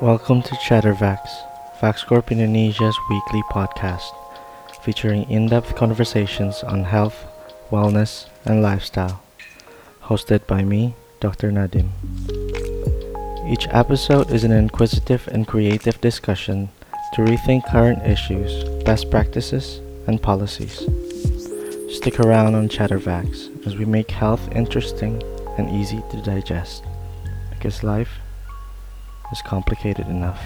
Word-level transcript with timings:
Welcome 0.00 0.42
to 0.42 0.54
Chattervax, 0.54 1.18
Vax 1.80 2.06
Corp 2.06 2.30
Indonesia's 2.30 2.96
weekly 3.10 3.42
podcast, 3.50 4.14
featuring 4.84 5.28
in 5.28 5.48
depth 5.48 5.74
conversations 5.74 6.62
on 6.62 6.84
health, 6.84 7.26
wellness, 7.72 8.26
and 8.44 8.62
lifestyle. 8.62 9.20
Hosted 10.04 10.46
by 10.46 10.62
me, 10.62 10.94
Dr. 11.18 11.50
Nadim. 11.50 11.88
Each 13.50 13.66
episode 13.72 14.30
is 14.30 14.44
an 14.44 14.52
inquisitive 14.52 15.26
and 15.32 15.48
creative 15.48 16.00
discussion 16.00 16.68
to 17.14 17.22
rethink 17.22 17.68
current 17.68 18.06
issues, 18.06 18.62
best 18.84 19.10
practices, 19.10 19.80
and 20.06 20.22
policies. 20.22 20.78
Stick 21.90 22.20
around 22.20 22.54
on 22.54 22.68
Chattervax 22.68 23.66
as 23.66 23.74
we 23.74 23.84
make 23.84 24.12
health 24.12 24.48
interesting 24.52 25.20
and 25.58 25.68
easy 25.68 26.00
to 26.12 26.22
digest. 26.22 26.84
Because 27.50 27.82
life 27.82 28.17
is 29.38 29.46
complicated 29.46 30.10
enough. 30.10 30.42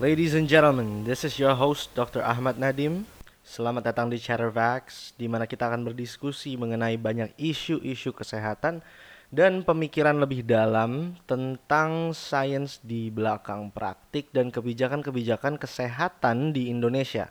Ladies 0.00 0.32
and 0.32 0.48
gentlemen, 0.48 1.04
this 1.04 1.28
is 1.28 1.36
your 1.36 1.52
host 1.52 1.92
Dr. 1.92 2.24
Ahmad 2.24 2.56
Nadim. 2.56 3.04
Selamat 3.44 3.92
datang 3.92 4.08
di 4.08 4.16
Chattervax, 4.16 5.12
di 5.20 5.28
mana 5.28 5.44
kita 5.44 5.68
akan 5.68 5.84
berdiskusi 5.84 6.56
mengenai 6.56 6.96
banyak 6.96 7.36
isu-isu 7.36 8.16
kesehatan 8.16 8.80
dan 9.28 9.60
pemikiran 9.60 10.16
lebih 10.16 10.40
dalam 10.40 11.20
tentang 11.28 12.16
sains 12.16 12.80
di 12.80 13.12
belakang 13.12 13.68
praktik 13.68 14.32
dan 14.32 14.48
kebijakan-kebijakan 14.48 15.60
kesehatan 15.60 16.56
di 16.56 16.72
Indonesia. 16.72 17.28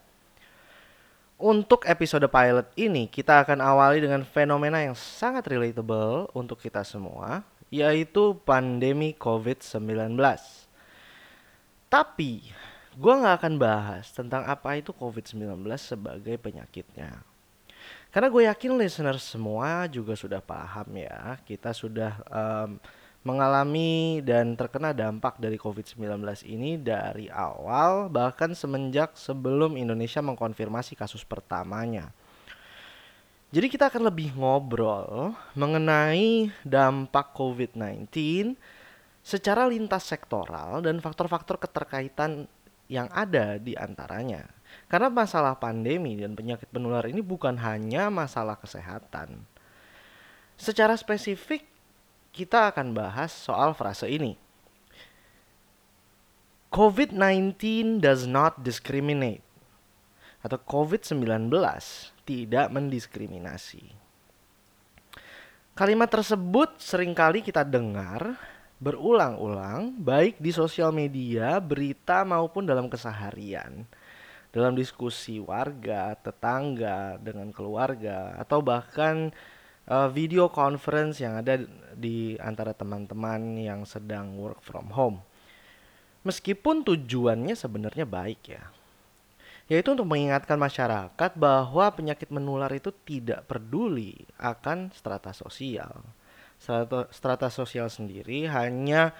Untuk 1.39 1.87
episode 1.87 2.27
pilot 2.27 2.67
ini, 2.75 3.07
kita 3.07 3.47
akan 3.47 3.63
awali 3.63 4.03
dengan 4.03 4.27
fenomena 4.27 4.83
yang 4.83 4.91
sangat 4.91 5.47
relatable 5.47 6.27
untuk 6.35 6.59
kita 6.59 6.83
semua, 6.83 7.47
yaitu 7.71 8.35
pandemi 8.43 9.15
COVID-19. 9.15 10.19
Tapi, 11.87 12.43
gue 12.91 13.13
nggak 13.23 13.35
akan 13.39 13.55
bahas 13.55 14.11
tentang 14.11 14.43
apa 14.51 14.83
itu 14.83 14.91
COVID-19 14.91 15.63
sebagai 15.79 16.35
penyakitnya. 16.35 17.23
Karena 18.11 18.27
gue 18.27 18.43
yakin 18.43 18.75
listener 18.75 19.15
semua 19.15 19.87
juga 19.87 20.19
sudah 20.19 20.43
paham 20.43 20.91
ya, 20.91 21.39
kita 21.47 21.71
sudah 21.71 22.19
um, 22.27 22.75
mengalami 23.19 24.23
dan 24.23 24.55
terkena 24.55 24.95
dampak 24.95 25.35
dari 25.43 25.59
COVID-19 25.59 26.23
ini 26.47 26.79
dari 26.79 27.27
awal 27.27 28.07
bahkan 28.07 28.55
semenjak 28.55 29.19
sebelum 29.19 29.75
Indonesia 29.75 30.23
mengkonfirmasi 30.23 30.95
kasus 30.95 31.27
pertamanya. 31.27 32.15
Jadi 33.49 33.65
kita 33.65 33.89
akan 33.89 34.13
lebih 34.13 34.37
ngobrol 34.37 35.33
mengenai 35.57 36.53
dampak 36.61 37.33
COVID-19 37.33 38.05
secara 39.25 39.65
lintas 39.65 40.05
sektoral 40.05 40.85
dan 40.85 41.01
faktor-faktor 41.01 41.57
keterkaitan 41.57 42.45
yang 42.89 43.09
ada 43.09 43.57
di 43.57 43.73
antaranya. 43.73 44.47
Karena 44.85 45.09
masalah 45.09 45.57
pandemi 45.57 46.13
dan 46.17 46.37
penyakit 46.37 46.69
penular 46.69 47.05
ini 47.09 47.25
bukan 47.25 47.57
hanya 47.57 48.13
masalah 48.13 48.57
kesehatan. 48.57 49.41
Secara 50.53 50.93
spesifik 50.93 51.65
kita 52.33 52.71
akan 52.73 52.93
bahas 52.93 53.33
soal 53.33 53.73
frase 53.73 54.07
ini. 54.09 54.37
COVID-19 56.69 57.97
does 57.97 58.29
not 58.29 58.61
discriminate. 58.61 59.41
Atau 60.39 60.61
COVID-19 60.61 61.51
tidak 62.23 62.67
mendiskriminasi. 62.71 63.91
Kalimat 65.73 66.11
tersebut 66.11 66.77
sering 66.77 67.17
kali 67.17 67.41
kita 67.41 67.65
dengar 67.65 68.37
berulang-ulang 68.79 69.91
baik 69.99 70.39
di 70.39 70.55
sosial 70.55 70.95
media, 70.95 71.59
berita 71.59 72.23
maupun 72.23 72.63
dalam 72.63 72.87
keseharian. 72.87 73.83
Dalam 74.49 74.73
diskusi 74.73 75.37
warga, 75.37 76.15
tetangga, 76.17 77.19
dengan 77.21 77.51
keluarga, 77.53 78.33
atau 78.39 78.63
bahkan 78.63 79.29
uh, 79.89 80.07
video 80.07 80.47
conference 80.47 81.19
yang 81.19 81.41
ada 81.41 81.59
di 81.97 82.37
antara 82.39 82.71
teman-teman 82.71 83.57
yang 83.59 83.83
sedang 83.83 84.37
work 84.37 84.61
from 84.61 84.93
home. 84.93 85.19
Meskipun 86.23 86.85
tujuannya 86.85 87.57
sebenarnya 87.57 88.05
baik 88.05 88.41
ya. 88.53 88.63
Yaitu 89.69 89.93
untuk 89.93 90.09
mengingatkan 90.09 90.57
masyarakat 90.57 91.31
bahwa 91.37 91.85
penyakit 91.93 92.29
menular 92.33 92.69
itu 92.73 92.89
tidak 93.05 93.45
peduli 93.45 94.25
akan 94.41 94.89
strata 94.93 95.29
sosial. 95.33 96.01
Strata, 96.57 97.07
strata 97.13 97.47
sosial 97.53 97.87
sendiri 97.87 98.49
hanya 98.49 99.13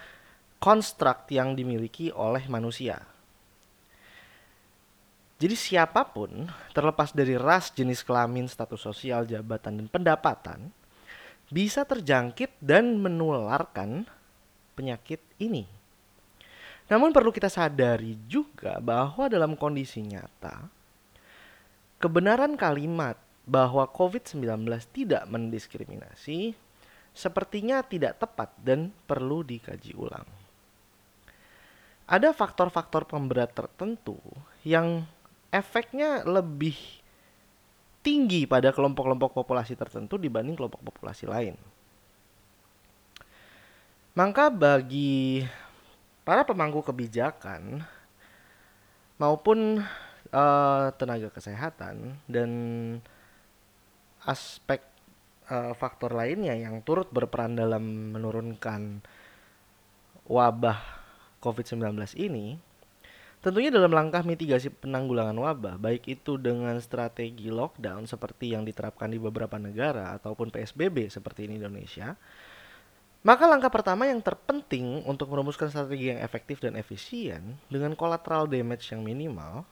konstruk 0.60 1.30
yang 1.32 1.56
dimiliki 1.56 2.12
oleh 2.12 2.44
manusia 2.52 3.00
jadi 5.40 5.56
siapa 5.56 6.04
pun, 6.04 6.52
terlepas 6.76 7.16
dari 7.16 7.40
ras, 7.40 7.72
jenis 7.72 8.04
kelamin, 8.04 8.52
status 8.52 8.84
sosial, 8.84 9.24
jabatan, 9.24 9.80
dan 9.80 9.88
pendapatan, 9.88 10.60
bisa 11.48 11.88
terjangkit 11.88 12.60
dan 12.60 13.00
menularkan 13.00 14.04
penyakit 14.76 15.24
ini. 15.40 15.64
Namun 16.92 17.16
perlu 17.16 17.32
kita 17.32 17.48
sadari 17.48 18.20
juga 18.28 18.84
bahwa 18.84 19.32
dalam 19.32 19.56
kondisi 19.56 20.04
nyata, 20.04 20.68
kebenaran 22.04 22.60
kalimat 22.60 23.16
bahwa 23.48 23.88
COVID-19 23.88 24.44
tidak 24.92 25.24
mendiskriminasi 25.32 26.52
sepertinya 27.16 27.80
tidak 27.80 28.20
tepat 28.20 28.52
dan 28.60 28.92
perlu 29.08 29.48
dikaji 29.48 29.96
ulang. 29.96 30.28
Ada 32.10 32.36
faktor-faktor 32.36 33.08
pemberat 33.08 33.54
tertentu 33.54 34.18
yang 34.66 35.06
efeknya 35.50 36.24
lebih 36.26 36.78
tinggi 38.00 38.48
pada 38.48 38.72
kelompok-kelompok 38.72 39.36
populasi 39.36 39.76
tertentu 39.76 40.16
dibanding 40.16 40.56
kelompok 40.56 40.82
populasi 40.82 41.28
lain. 41.28 41.56
Maka 44.16 44.50
bagi 44.50 45.44
para 46.24 46.44
pemangku 46.44 46.82
kebijakan 46.84 47.84
maupun 49.20 49.84
uh, 50.32 50.88
tenaga 50.96 51.30
kesehatan 51.34 52.20
dan 52.26 52.52
aspek 54.24 54.84
uh, 55.52 55.74
faktor 55.76 56.16
lainnya 56.16 56.56
yang 56.56 56.82
turut 56.86 57.10
berperan 57.12 57.58
dalam 57.58 58.16
menurunkan 58.16 59.04
wabah 60.30 60.80
COVID-19 61.42 61.96
ini 62.20 62.69
Tentunya 63.40 63.72
dalam 63.72 63.96
langkah 63.96 64.20
mitigasi 64.20 64.68
penanggulangan 64.68 65.32
wabah, 65.40 65.76
baik 65.80 66.12
itu 66.12 66.36
dengan 66.36 66.76
strategi 66.84 67.48
lockdown 67.48 68.04
seperti 68.04 68.52
yang 68.52 68.68
diterapkan 68.68 69.08
di 69.08 69.16
beberapa 69.16 69.56
negara 69.56 70.12
ataupun 70.20 70.52
PSBB 70.52 71.08
seperti 71.08 71.48
di 71.48 71.56
Indonesia, 71.56 72.20
maka 73.24 73.48
langkah 73.48 73.72
pertama 73.72 74.12
yang 74.12 74.20
terpenting 74.20 75.08
untuk 75.08 75.32
merumuskan 75.32 75.72
strategi 75.72 76.12
yang 76.12 76.20
efektif 76.20 76.60
dan 76.60 76.76
efisien 76.76 77.56
dengan 77.72 77.96
collateral 77.96 78.44
damage 78.44 78.92
yang 78.92 79.08
minimal, 79.08 79.64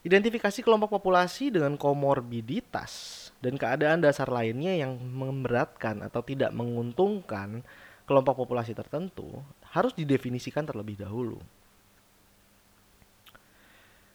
identifikasi 0.00 0.64
kelompok 0.64 0.96
populasi 0.96 1.52
dengan 1.52 1.76
komorbiditas 1.76 3.28
dan 3.44 3.60
keadaan 3.60 4.00
dasar 4.00 4.32
lainnya 4.32 4.72
yang 4.80 4.96
memberatkan 4.96 6.00
atau 6.00 6.24
tidak 6.24 6.56
menguntungkan 6.56 7.60
kelompok 8.08 8.48
populasi 8.48 8.72
tertentu 8.72 9.44
harus 9.76 9.92
didefinisikan 9.92 10.64
terlebih 10.64 10.96
dahulu. 10.96 11.36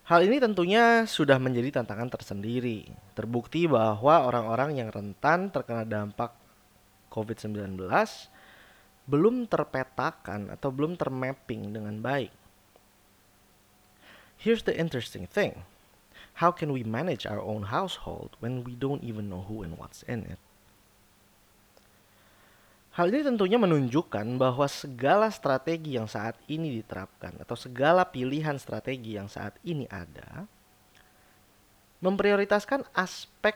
Hal 0.08 0.24
ini 0.24 0.40
tentunya 0.40 1.04
sudah 1.04 1.36
menjadi 1.36 1.84
tantangan 1.84 2.08
tersendiri. 2.08 2.88
Terbukti 3.12 3.68
bahwa 3.68 4.24
orang-orang 4.24 4.80
yang 4.80 4.88
rentan 4.88 5.52
terkena 5.52 5.84
dampak 5.84 6.32
COVID-19 7.12 7.76
belum 9.04 9.52
terpetakan 9.52 10.48
atau 10.56 10.72
belum 10.72 10.96
termapping 10.96 11.76
dengan 11.76 12.00
baik. 12.00 12.32
Here's 14.40 14.64
the 14.64 14.72
interesting 14.72 15.28
thing. 15.28 15.68
How 16.40 16.56
can 16.56 16.72
we 16.72 16.88
manage 16.88 17.28
our 17.28 17.44
own 17.44 17.68
household 17.68 18.40
when 18.40 18.64
we 18.64 18.80
don't 18.80 19.04
even 19.04 19.28
know 19.28 19.44
who 19.44 19.60
and 19.60 19.76
what's 19.76 20.08
in 20.08 20.24
it? 20.24 20.40
Hal 22.98 23.14
ini 23.14 23.22
tentunya 23.22 23.62
menunjukkan 23.62 24.42
bahwa 24.42 24.66
segala 24.66 25.30
strategi 25.30 26.02
yang 26.02 26.10
saat 26.10 26.34
ini 26.50 26.82
diterapkan 26.82 27.38
atau 27.46 27.54
segala 27.54 28.02
pilihan 28.02 28.58
strategi 28.58 29.14
yang 29.14 29.30
saat 29.30 29.54
ini 29.62 29.86
ada 29.86 30.50
memprioritaskan 32.02 32.90
aspek 32.98 33.54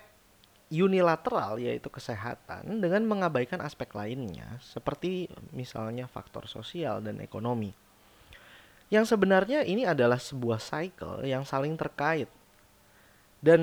unilateral 0.70 1.58
yaitu 1.58 1.90
kesehatan 1.90 2.86
dengan 2.86 3.02
mengabaikan 3.10 3.66
aspek 3.66 3.90
lainnya 3.98 4.62
seperti 4.62 5.26
misalnya 5.58 6.06
faktor 6.06 6.46
sosial 6.46 7.02
dan 7.02 7.18
ekonomi. 7.18 7.74
Yang 8.94 9.18
sebenarnya 9.18 9.66
ini 9.66 9.90
adalah 9.90 10.22
sebuah 10.22 10.62
cycle 10.62 11.26
yang 11.26 11.50
saling 11.50 11.74
terkait. 11.82 12.30
Dan 13.42 13.62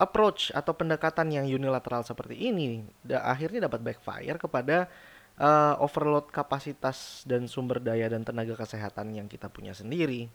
approach 0.00 0.48
atau 0.56 0.72
pendekatan 0.72 1.28
yang 1.28 1.44
unilateral 1.44 2.00
seperti 2.00 2.48
ini 2.48 2.80
da 3.04 3.20
akhirnya 3.28 3.68
dapat 3.68 3.84
backfire 3.84 4.40
kepada 4.40 4.88
uh, 5.36 5.76
overload 5.84 6.32
kapasitas 6.32 7.22
dan 7.28 7.44
sumber 7.44 7.84
daya 7.84 8.08
dan 8.08 8.24
tenaga 8.24 8.56
kesehatan 8.56 9.12
yang 9.12 9.28
kita 9.28 9.52
punya 9.52 9.76
sendiri 9.76 10.32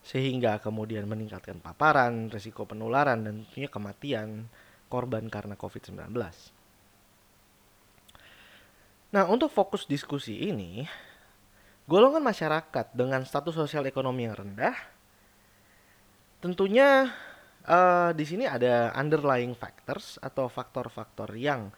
sehingga 0.00 0.56
kemudian 0.64 1.04
meningkatkan 1.04 1.60
paparan, 1.60 2.32
risiko 2.32 2.64
penularan 2.64 3.28
dan 3.28 3.44
tentunya 3.44 3.68
kematian 3.68 4.48
korban 4.88 5.28
karena 5.28 5.52
COVID-19. 5.52 6.16
Nah, 9.08 9.24
untuk 9.28 9.52
fokus 9.52 9.84
diskusi 9.84 10.48
ini, 10.48 10.88
golongan 11.84 12.24
masyarakat 12.24 12.92
dengan 12.96 13.24
status 13.28 13.52
sosial 13.52 13.84
ekonomi 13.84 14.24
yang 14.24 14.36
rendah 14.36 14.76
tentunya 16.38 17.10
uh, 17.68 18.10
di 18.16 18.24
sini 18.24 18.48
ada 18.48 18.90
underlying 18.96 19.52
factors 19.52 20.16
atau 20.18 20.48
faktor-faktor 20.48 21.36
yang 21.36 21.68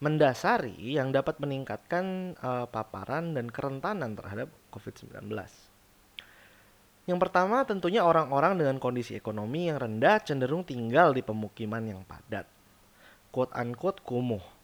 mendasari 0.00 0.96
yang 0.96 1.12
dapat 1.12 1.36
meningkatkan 1.42 2.32
uh, 2.40 2.64
paparan 2.70 3.36
dan 3.36 3.52
kerentanan 3.52 4.16
terhadap 4.16 4.48
COVID-19. 4.72 5.28
Yang 7.04 7.18
pertama 7.20 7.66
tentunya 7.66 8.06
orang-orang 8.06 8.56
dengan 8.56 8.78
kondisi 8.80 9.18
ekonomi 9.18 9.68
yang 9.68 9.82
rendah 9.82 10.22
cenderung 10.24 10.64
tinggal 10.64 11.12
di 11.12 11.20
pemukiman 11.20 11.82
yang 11.84 12.00
padat. 12.06 12.48
Quote 13.28 13.52
unquote 13.52 14.00
kumuh 14.00 14.60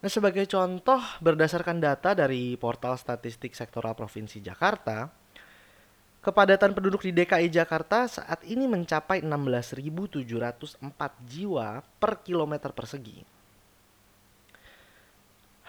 Nah, 0.00 0.08
sebagai 0.08 0.48
contoh, 0.48 1.00
berdasarkan 1.20 1.76
data 1.76 2.16
dari 2.16 2.56
portal 2.56 2.96
statistik 2.96 3.52
sektoral 3.52 3.92
Provinsi 3.92 4.40
Jakarta, 4.40 5.12
kepadatan 6.20 6.76
penduduk 6.76 7.00
di 7.00 7.16
DKI 7.16 7.48
Jakarta 7.48 8.04
saat 8.04 8.44
ini 8.44 8.68
mencapai 8.68 9.24
16.704 9.24 10.84
jiwa 11.24 11.80
per 11.96 12.20
kilometer 12.20 12.76
persegi. 12.76 13.24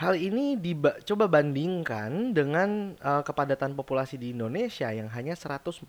Hal 0.01 0.17
ini 0.17 0.57
coba 1.05 1.29
bandingkan 1.29 2.33
dengan 2.33 2.97
uh, 2.99 3.21
kepadatan 3.21 3.77
populasi 3.77 4.17
di 4.17 4.33
Indonesia 4.33 4.89
yang 4.89 5.07
hanya 5.13 5.37
141 5.37 5.85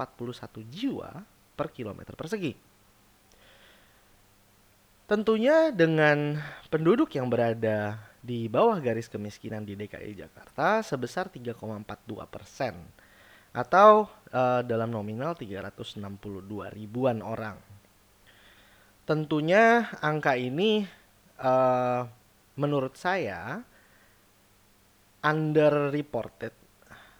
jiwa 0.69 1.11
per 1.57 1.73
kilometer 1.73 2.13
persegi. 2.13 2.53
Tentunya 5.09 5.73
dengan 5.73 6.39
penduduk 6.69 7.09
yang 7.17 7.27
berada 7.33 7.99
di 8.23 8.47
bawah 8.47 8.79
garis 8.79 9.11
kemiskinan 9.11 9.67
di 9.67 9.75
DKI 9.75 10.15
Jakarta 10.15 10.85
sebesar 10.85 11.27
3,42 11.27 11.83
persen 12.31 12.77
atau 13.53 14.09
uh, 14.33 14.61
dalam 14.65 14.89
nominal 14.89 15.37
362 15.37 16.01
ribuan 16.73 17.21
orang. 17.21 17.61
Tentunya 19.05 19.93
angka 20.01 20.41
ini 20.41 20.89
uh, 21.41 22.09
menurut 22.57 22.97
saya 22.97 23.61
underreported, 25.23 26.55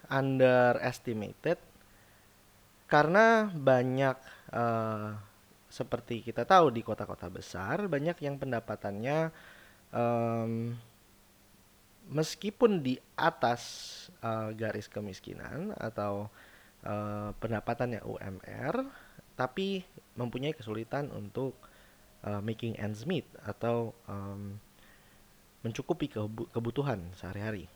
underestimated 0.09 1.61
karena 2.89 3.49
banyak 3.49 4.17
uh, 4.53 5.17
seperti 5.73 6.21
kita 6.21 6.45
tahu 6.45 6.69
di 6.69 6.85
kota-kota 6.85 7.33
besar 7.33 7.89
banyak 7.89 8.21
yang 8.21 8.37
pendapatannya 8.37 9.33
um, 9.97 10.77
meskipun 12.11 12.83
di 12.83 12.99
atas 13.15 13.63
uh, 14.25 14.51
garis 14.57 14.91
kemiskinan 14.91 15.75
atau 15.79 16.27
uh, 16.87 17.31
pendapatannya 17.39 18.03
UMR, 18.03 18.87
tapi 19.39 19.87
mempunyai 20.19 20.53
kesulitan 20.53 21.09
untuk 21.15 21.57
uh, 22.27 22.43
making 22.43 22.79
ends 22.79 23.07
meet 23.07 23.27
atau 23.43 23.95
um, 24.07 24.59
mencukupi 25.63 26.11
kebutuhan 26.51 27.07
sehari-hari. 27.15 27.71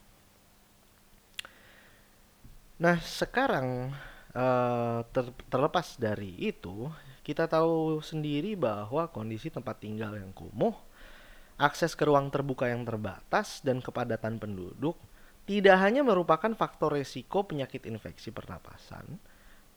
Nah, 2.76 3.00
sekarang 3.00 3.94
uh, 4.37 5.00
ter 5.14 5.26
terlepas 5.49 5.96
dari 5.96 6.34
itu, 6.37 6.90
kita 7.25 7.49
tahu 7.49 8.02
sendiri 8.05 8.52
bahwa 8.58 9.08
kondisi 9.08 9.49
tempat 9.49 9.81
tinggal 9.81 10.12
yang 10.19 10.34
kumuh 10.37 10.76
akses 11.56 11.97
ke 11.97 12.05
ruang 12.05 12.29
terbuka 12.29 12.69
yang 12.69 12.85
terbatas 12.85 13.64
dan 13.64 13.81
kepadatan 13.81 14.37
penduduk 14.37 14.97
tidak 15.47 15.79
hanya 15.79 16.03
merupakan 16.03 16.53
faktor 16.53 16.99
resiko 16.99 17.47
penyakit 17.47 17.87
infeksi 17.87 18.35
pernapasan, 18.35 19.17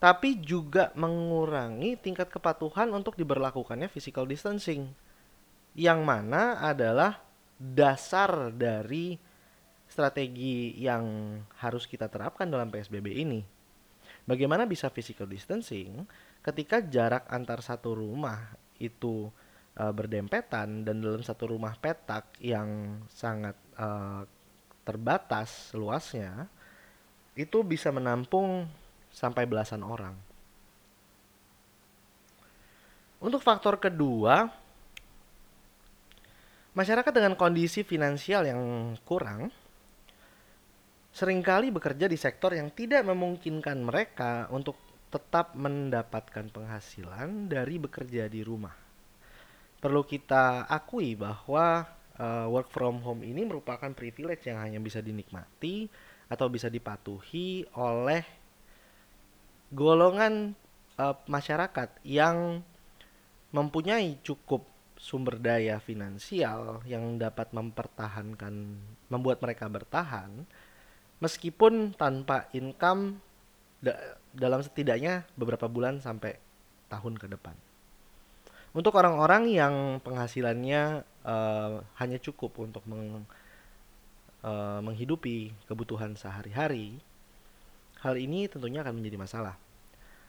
tapi 0.01 0.41
juga 0.41 0.89
mengurangi 0.97 1.93
tingkat 1.99 2.33
kepatuhan 2.33 2.89
untuk 2.89 3.13
diberlakukannya 3.13 3.85
physical 3.85 4.25
distancing, 4.25 4.89
yang 5.77 6.01
mana 6.01 6.57
adalah 6.57 7.21
dasar 7.59 8.49
dari 8.49 9.21
strategi 9.85 10.73
yang 10.81 11.37
harus 11.61 11.85
kita 11.85 12.09
terapkan 12.09 12.49
dalam 12.49 12.73
PSBB 12.73 13.07
ini. 13.21 13.41
Bagaimana 14.25 14.65
bisa 14.69 14.89
physical 14.89 15.29
distancing 15.29 16.05
ketika 16.41 16.81
jarak 16.81 17.25
antar 17.29 17.61
satu 17.61 17.97
rumah 17.97 18.57
itu 18.81 19.29
uh, 19.79 19.93
berdempetan 19.95 20.83
dan 20.83 20.99
dalam 20.99 21.23
satu 21.23 21.55
rumah 21.55 21.73
petak 21.79 22.35
yang 22.43 22.99
sangat 23.07 23.55
uh, 23.79 24.27
terbatas 24.83 25.71
luasnya 25.71 26.51
itu 27.39 27.63
bisa 27.63 27.87
menampung 27.95 28.67
sampai 29.09 29.47
belasan 29.47 29.81
orang. 29.81 30.13
Untuk 33.19 33.43
faktor 33.43 33.79
kedua, 33.79 34.47
masyarakat 36.75 37.11
dengan 37.11 37.35
kondisi 37.35 37.83
finansial 37.83 38.47
yang 38.47 38.61
kurang 39.03 39.51
sering 41.09 41.43
kali 41.43 41.73
bekerja 41.73 42.05
di 42.05 42.15
sektor 42.15 42.55
yang 42.55 42.71
tidak 42.71 43.03
memungkinkan 43.03 43.81
mereka 43.81 44.47
untuk 44.53 44.77
tetap 45.09 45.57
mendapatkan 45.57 46.47
penghasilan 46.53 47.49
dari 47.49 47.81
bekerja 47.81 48.29
di 48.29 48.45
rumah 48.45 48.88
perlu 49.79 50.03
kita 50.03 50.67
akui 50.67 51.15
bahwa 51.15 51.87
uh, 52.19 52.45
work 52.51 52.67
from 52.69 52.99
home 52.99 53.23
ini 53.23 53.47
merupakan 53.47 53.89
privilege 53.95 54.45
yang 54.45 54.59
hanya 54.59 54.79
bisa 54.83 54.99
dinikmati 54.99 55.87
atau 56.29 56.51
bisa 56.51 56.67
dipatuhi 56.67 57.65
oleh 57.79 58.21
golongan 59.71 60.53
uh, 60.99 61.15
masyarakat 61.25 62.03
yang 62.05 62.61
mempunyai 63.49 64.19
cukup 64.21 64.67
sumber 64.99 65.39
daya 65.39 65.79
finansial 65.79 66.83
yang 66.83 67.15
dapat 67.15 67.49
mempertahankan 67.55 68.53
membuat 69.07 69.39
mereka 69.39 69.71
bertahan 69.71 70.43
meskipun 71.23 71.95
tanpa 71.95 72.51
income 72.51 73.23
da 73.79 73.95
dalam 74.35 74.59
setidaknya 74.59 75.23
beberapa 75.39 75.65
bulan 75.71 76.03
sampai 76.03 76.37
tahun 76.91 77.15
ke 77.15 77.31
depan. 77.31 77.68
Untuk 78.69 78.93
orang-orang 78.93 79.49
yang 79.49 79.97
penghasilannya 80.05 81.01
uh, 81.25 81.81
hanya 81.97 82.17
cukup 82.21 82.53
untuk 82.61 82.85
meng, 82.85 83.25
uh, 84.45 84.79
menghidupi 84.85 85.49
kebutuhan 85.65 86.13
sehari-hari, 86.13 87.01
hal 88.05 88.13
ini 88.13 88.45
tentunya 88.45 88.85
akan 88.85 89.01
menjadi 89.01 89.17
masalah. 89.17 89.55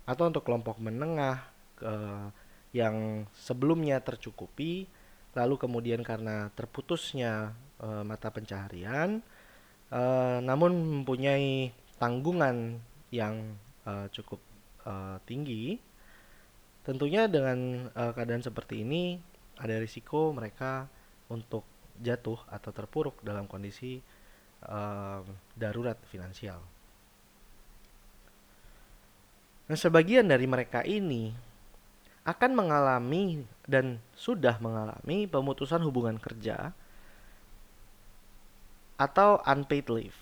Atau 0.08 0.32
untuk 0.32 0.48
kelompok 0.48 0.80
menengah 0.80 1.44
uh, 1.84 2.32
yang 2.72 3.28
sebelumnya 3.36 4.00
tercukupi, 4.00 4.88
lalu 5.36 5.54
kemudian 5.60 6.00
karena 6.00 6.48
terputusnya 6.56 7.52
uh, 7.76 8.02
mata 8.08 8.32
pencaharian, 8.32 9.20
uh, 9.92 10.40
namun 10.40 11.04
mempunyai 11.04 11.76
tanggungan 12.00 12.80
yang 13.12 13.52
uh, 13.84 14.08
cukup 14.08 14.40
uh, 14.88 15.20
tinggi 15.28 15.89
Tentunya 16.90 17.30
dengan 17.30 17.86
uh, 17.94 18.10
keadaan 18.10 18.42
seperti 18.42 18.82
ini 18.82 19.14
ada 19.62 19.78
risiko 19.78 20.34
mereka 20.34 20.90
untuk 21.30 21.62
jatuh 22.02 22.42
atau 22.50 22.74
terpuruk 22.74 23.22
dalam 23.22 23.46
kondisi 23.46 24.02
uh, 24.66 25.22
darurat 25.54 25.94
finansial. 26.10 26.58
Nah, 29.70 29.78
sebagian 29.78 30.26
dari 30.26 30.50
mereka 30.50 30.82
ini 30.82 31.30
akan 32.26 32.58
mengalami 32.58 33.46
dan 33.70 34.02
sudah 34.18 34.58
mengalami 34.58 35.30
pemutusan 35.30 35.86
hubungan 35.86 36.18
kerja 36.18 36.74
atau 38.98 39.38
unpaid 39.46 39.86
leave. 39.86 40.20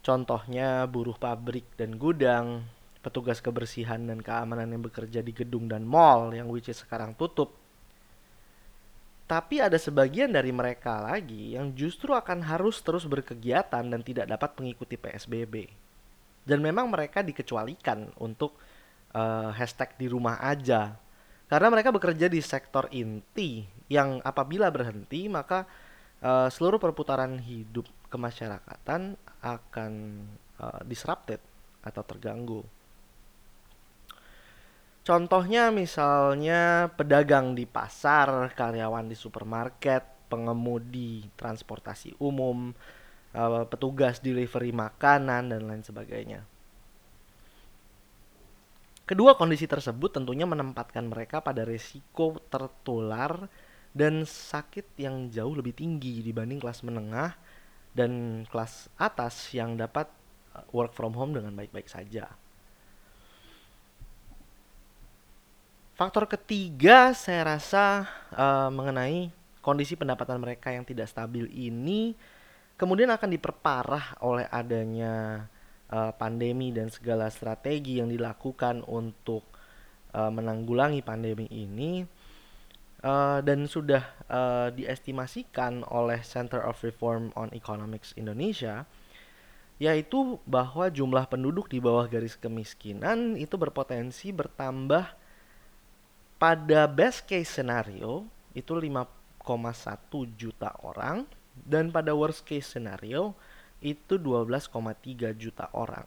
Contohnya 0.00 0.88
buruh 0.88 1.20
pabrik 1.20 1.68
dan 1.76 2.00
gudang 2.00 2.64
petugas 3.02 3.42
kebersihan 3.42 3.98
dan 4.06 4.22
keamanan 4.22 4.70
yang 4.70 4.82
bekerja 4.86 5.20
di 5.20 5.34
gedung 5.34 5.66
dan 5.66 5.82
mall 5.82 6.30
yang 6.30 6.46
which 6.46 6.70
is 6.70 6.78
sekarang 6.78 7.18
tutup. 7.18 7.50
Tapi 9.26 9.58
ada 9.58 9.74
sebagian 9.76 10.30
dari 10.30 10.54
mereka 10.54 11.02
lagi 11.02 11.58
yang 11.58 11.74
justru 11.74 12.14
akan 12.14 12.46
harus 12.46 12.78
terus 12.84 13.02
berkegiatan 13.08 13.82
dan 13.82 14.00
tidak 14.06 14.30
dapat 14.30 14.50
mengikuti 14.60 14.94
PSBB. 14.94 15.66
Dan 16.42 16.62
memang 16.62 16.90
mereka 16.90 17.22
dikecualikan 17.22 18.12
untuk 18.18 18.54
uh, 19.14 19.50
hashtag 19.54 19.94
di 19.98 20.06
rumah 20.10 20.38
aja. 20.42 20.94
Karena 21.48 21.68
mereka 21.70 21.92
bekerja 21.92 22.26
di 22.28 22.40
sektor 22.40 22.88
inti 22.92 23.64
yang 23.88 24.20
apabila 24.24 24.72
berhenti 24.72 25.28
maka 25.28 25.68
uh, 26.24 26.48
seluruh 26.48 26.80
perputaran 26.80 27.36
hidup 27.40 27.84
kemasyarakatan 28.08 29.16
akan 29.40 29.92
uh, 30.60 30.80
disrupted 30.84 31.40
atau 31.82 32.02
terganggu. 32.04 32.62
Contohnya 35.02 35.74
misalnya 35.74 36.86
pedagang 36.94 37.58
di 37.58 37.66
pasar, 37.66 38.54
karyawan 38.54 39.10
di 39.10 39.18
supermarket, 39.18 40.30
pengemudi 40.30 41.26
transportasi 41.34 42.22
umum, 42.22 42.70
uh, 43.34 43.66
petugas 43.66 44.22
delivery 44.22 44.70
makanan 44.70 45.50
dan 45.50 45.66
lain 45.66 45.82
sebagainya. 45.82 46.46
Kedua 49.02 49.34
kondisi 49.34 49.66
tersebut 49.66 50.14
tentunya 50.14 50.46
menempatkan 50.46 51.10
mereka 51.10 51.42
pada 51.42 51.66
risiko 51.66 52.38
tertular 52.46 53.50
dan 53.90 54.22
sakit 54.22 54.96
yang 55.02 55.28
jauh 55.28 55.52
lebih 55.58 55.74
tinggi 55.74 56.22
dibanding 56.22 56.62
kelas 56.62 56.86
menengah 56.86 57.34
dan 57.92 58.46
kelas 58.48 58.86
atas 58.96 59.50
yang 59.50 59.74
dapat 59.74 60.06
uh, 60.54 60.62
work 60.70 60.94
from 60.94 61.18
home 61.18 61.34
dengan 61.34 61.58
baik-baik 61.58 61.90
saja. 61.90 62.30
Faktor 66.02 66.26
ketiga 66.26 67.14
saya 67.14 67.54
rasa 67.54 68.10
uh, 68.34 68.74
mengenai 68.74 69.30
kondisi 69.62 69.94
pendapatan 69.94 70.42
mereka 70.42 70.74
yang 70.74 70.82
tidak 70.82 71.06
stabil 71.06 71.46
ini 71.54 72.18
kemudian 72.74 73.06
akan 73.06 73.30
diperparah 73.30 74.18
oleh 74.18 74.50
adanya 74.50 75.46
uh, 75.94 76.10
pandemi 76.10 76.74
dan 76.74 76.90
segala 76.90 77.30
strategi 77.30 78.02
yang 78.02 78.10
dilakukan 78.10 78.82
untuk 78.90 79.46
uh, 80.10 80.26
menanggulangi 80.26 81.06
pandemi 81.06 81.46
ini 81.54 82.02
uh, 83.06 83.38
dan 83.38 83.70
sudah 83.70 84.02
uh, 84.26 84.74
diestimasikan 84.74 85.86
oleh 85.86 86.18
Center 86.26 86.66
of 86.66 86.82
Reform 86.82 87.30
on 87.38 87.54
Economics 87.54 88.10
Indonesia 88.18 88.90
yaitu 89.78 90.42
bahwa 90.50 90.90
jumlah 90.90 91.30
penduduk 91.30 91.70
di 91.70 91.78
bawah 91.78 92.10
garis 92.10 92.34
kemiskinan 92.34 93.38
itu 93.38 93.54
berpotensi 93.54 94.34
bertambah 94.34 95.21
pada 96.42 96.90
best 96.90 97.30
case 97.30 97.46
scenario 97.46 98.26
itu 98.50 98.74
5,1 98.74 98.98
juta 100.34 100.74
orang 100.82 101.22
dan 101.54 101.94
pada 101.94 102.10
worst 102.18 102.42
case 102.42 102.66
scenario 102.66 103.38
itu 103.78 104.18
12,3 104.18 105.38
juta 105.38 105.70
orang 105.70 106.02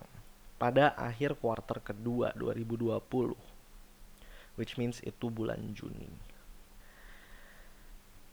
pada 0.59 0.91
akhir 0.99 1.39
kuarter 1.39 1.79
kedua 1.79 2.35
2020 2.35 2.99
which 4.59 4.75
means 4.75 4.99
itu 5.07 5.31
bulan 5.31 5.71
Juni. 5.71 6.11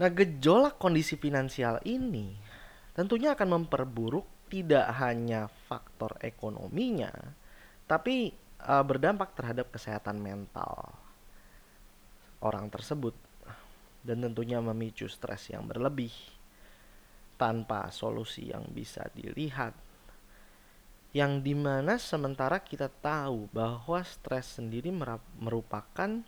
Nah, 0.02 0.10
gejolak 0.10 0.82
kondisi 0.82 1.14
finansial 1.14 1.78
ini 1.86 2.34
tentunya 2.98 3.38
akan 3.38 3.62
memperburuk 3.62 4.26
tidak 4.50 4.90
hanya 4.98 5.46
faktor 5.70 6.18
ekonominya, 6.18 7.14
tapi 7.86 8.34
uh, 8.66 8.82
berdampak 8.82 9.38
terhadap 9.38 9.70
kesehatan 9.70 10.18
mental 10.18 11.01
orang 12.42 12.68
tersebut 12.68 13.14
dan 14.02 14.18
tentunya 14.18 14.58
memicu 14.58 15.06
stres 15.06 15.48
yang 15.48 15.64
berlebih 15.64 16.10
tanpa 17.38 17.90
solusi 17.94 18.50
yang 18.50 18.66
bisa 18.70 19.06
dilihat. 19.14 19.74
Yang 21.12 21.32
di 21.44 21.54
mana 21.54 22.00
sementara 22.00 22.56
kita 22.62 22.88
tahu 22.88 23.46
bahwa 23.52 24.00
stres 24.00 24.56
sendiri 24.56 24.88
merupakan 25.36 26.24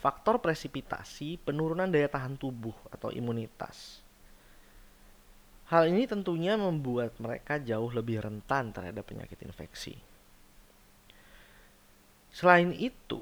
faktor 0.00 0.40
presipitasi 0.40 1.36
penurunan 1.44 1.90
daya 1.90 2.08
tahan 2.08 2.40
tubuh 2.40 2.72
atau 2.88 3.12
imunitas. 3.12 4.00
Hal 5.66 5.90
ini 5.90 6.06
tentunya 6.06 6.54
membuat 6.54 7.18
mereka 7.18 7.58
jauh 7.58 7.90
lebih 7.90 8.22
rentan 8.22 8.70
terhadap 8.70 9.02
penyakit 9.02 9.36
infeksi. 9.42 9.98
Selain 12.30 12.70
itu, 12.70 13.20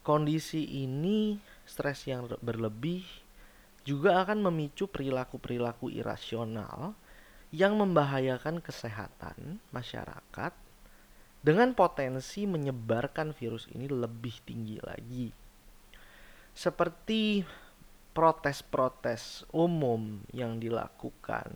kondisi 0.00 0.64
ini 0.82 1.36
stres 1.68 2.08
yang 2.08 2.24
berlebih 2.40 3.04
juga 3.84 4.24
akan 4.24 4.48
memicu 4.48 4.88
perilaku-perilaku 4.88 5.92
irasional 5.92 6.96
yang 7.52 7.76
membahayakan 7.76 8.64
kesehatan 8.64 9.60
masyarakat 9.74 10.52
dengan 11.42 11.74
potensi 11.76 12.48
menyebarkan 12.48 13.36
virus 13.36 13.68
ini 13.74 13.90
lebih 13.90 14.32
tinggi 14.46 14.78
lagi. 14.80 15.28
Seperti 16.54 17.42
protes-protes 18.14 19.44
umum 19.52 20.22
yang 20.30 20.62
dilakukan, 20.62 21.50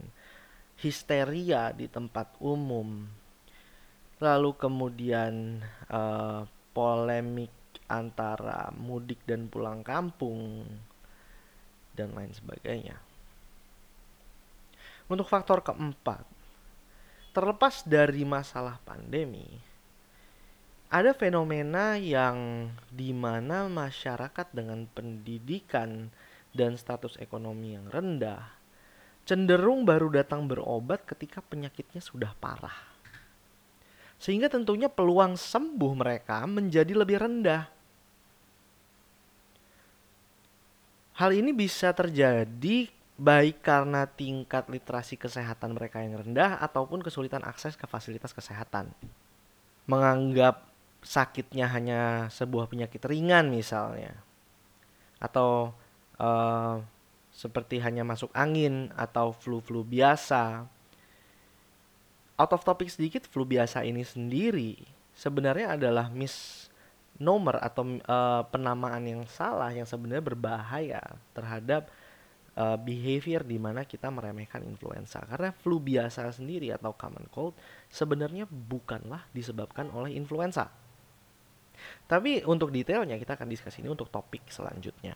histeria 0.77 1.71
di 1.71 1.87
tempat 1.87 2.35
umum, 2.43 3.07
lalu 4.19 4.51
kemudian 4.57 5.63
uh, 5.89 6.45
polemik 6.75 7.53
antara 7.87 8.71
mudik 8.75 9.23
dan 9.25 9.51
pulang 9.51 9.81
kampung, 9.87 10.67
dan 11.95 12.13
lain 12.13 12.35
sebagainya. 12.35 12.99
Untuk 15.07 15.31
faktor 15.31 15.63
keempat, 15.63 16.27
terlepas 17.31 17.87
dari 17.87 18.27
masalah 18.27 18.83
pandemi, 18.83 19.47
ada 20.91 21.15
fenomena 21.15 21.99
yang 21.99 22.71
di 22.91 23.11
mana 23.15 23.67
masyarakat 23.67 24.51
dengan 24.55 24.87
pendidikan 24.91 26.11
dan 26.55 26.79
status 26.79 27.19
ekonomi 27.19 27.75
yang 27.75 27.87
rendah 27.91 28.57
cenderung 29.27 29.83
baru 29.83 30.07
datang 30.23 30.47
berobat 30.47 31.03
ketika 31.03 31.43
penyakitnya 31.43 31.99
sudah 31.99 32.31
parah. 32.39 32.95
Sehingga 34.23 34.47
tentunya 34.47 34.87
peluang 34.87 35.35
sembuh 35.35 35.93
mereka 35.93 36.47
menjadi 36.47 36.95
lebih 36.95 37.19
rendah. 37.21 37.76
Hal 41.17 41.33
ini 41.33 41.57
bisa 41.57 41.97
terjadi 41.97 42.93
baik 43.17 43.65
karena 43.65 44.05
tingkat 44.05 44.69
literasi 44.69 45.17
kesehatan 45.17 45.73
mereka 45.73 46.05
yang 46.05 46.21
rendah 46.21 46.61
ataupun 46.61 47.01
kesulitan 47.01 47.41
akses 47.41 47.73
ke 47.73 47.89
fasilitas 47.89 48.37
kesehatan. 48.37 48.93
Menganggap 49.89 50.69
sakitnya 51.01 51.71
hanya 51.73 52.29
sebuah 52.29 52.69
penyakit 52.69 53.01
ringan 53.09 53.49
misalnya 53.49 54.13
atau 55.23 55.73
uh, 56.21 56.83
seperti 57.33 57.81
hanya 57.81 58.05
masuk 58.05 58.29
angin 58.35 58.93
atau 58.99 59.33
flu-flu 59.33 59.87
biasa 59.87 60.67
out 62.37 62.53
of 62.53 62.65
topic 62.67 62.93
sedikit 62.93 63.25
flu 63.25 63.49
biasa 63.49 63.87
ini 63.87 64.05
sendiri 64.05 64.77
sebenarnya 65.17 65.79
adalah 65.79 66.13
miss 66.13 66.66
nomor 67.17 67.61
atau 67.61 67.85
uh, 67.87 68.43
penamaan 68.49 69.05
yang 69.05 69.23
salah 69.29 69.73
yang 69.73 69.89
sebenarnya 69.89 70.25
berbahaya 70.25 71.01
terhadap 71.33 71.89
uh, 72.57 72.77
behavior 72.77 73.41
di 73.41 73.57
mana 73.57 73.89
kita 73.89 74.13
meremehkan 74.13 74.65
influenza 74.65 75.25
karena 75.25 75.53
flu 75.53 75.81
biasa 75.81 76.29
sendiri 76.33 76.73
atau 76.73 76.93
common 76.93 77.25
cold 77.33 77.57
sebenarnya 77.89 78.45
bukanlah 78.49 79.25
disebabkan 79.33 79.89
oleh 79.97 80.13
influenza 80.13 80.69
tapi 82.07 82.43
untuk 82.47 82.73
detailnya 82.73 83.19
kita 83.21 83.37
akan 83.37 83.49
diskusi 83.51 83.83
ini 83.83 83.93
untuk 83.93 84.09
topik 84.09 84.49
selanjutnya. 84.49 85.15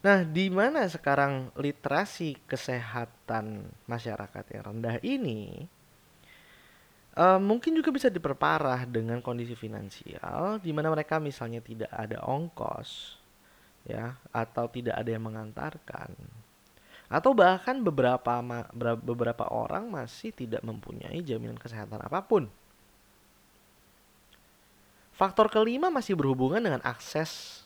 Nah, 0.00 0.24
di 0.24 0.48
mana 0.48 0.88
sekarang 0.88 1.52
literasi 1.60 2.48
kesehatan 2.48 3.68
masyarakat 3.84 4.44
yang 4.56 4.62
rendah 4.72 4.96
ini 5.04 5.68
uh, 7.16 7.40
mungkin 7.40 7.74
juga 7.78 7.90
bisa 7.90 8.12
diperparah 8.12 8.84
dengan 8.86 9.22
kondisi 9.24 9.54
finansial 9.56 10.60
di 10.60 10.70
mana 10.70 10.92
mereka 10.92 11.16
misalnya 11.18 11.62
tidak 11.64 11.90
ada 11.90 12.20
ongkos 12.26 13.16
ya 13.88 14.14
atau 14.30 14.68
tidak 14.68 14.98
ada 14.98 15.10
yang 15.10 15.24
mengantarkan 15.24 16.12
atau 17.10 17.34
bahkan 17.34 17.82
beberapa 17.82 18.38
beberapa 19.02 19.50
orang 19.50 19.90
masih 19.90 20.30
tidak 20.30 20.62
mempunyai 20.62 21.18
jaminan 21.26 21.58
kesehatan 21.58 21.98
apa 21.98 22.22
pun 22.22 22.46
Faktor 25.20 25.52
kelima 25.52 25.92
masih 25.92 26.16
berhubungan 26.16 26.64
dengan 26.64 26.80
akses 26.80 27.60